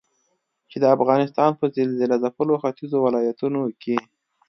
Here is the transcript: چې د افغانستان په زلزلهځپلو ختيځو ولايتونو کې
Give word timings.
چې 0.69 0.77
د 0.79 0.85
افغانستان 0.95 1.51
په 1.59 1.65
زلزلهځپلو 1.75 2.53
ختيځو 2.63 2.97
ولايتونو 3.05 3.61
کې 3.81 3.97